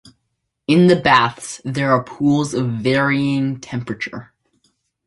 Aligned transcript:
In 0.65 0.87
the 0.87 0.95
baths 0.95 1.61
there 1.63 1.91
are 1.91 2.03
pools 2.03 2.55
of 2.55 2.67
varying 2.71 3.59
temperature. 3.59 4.33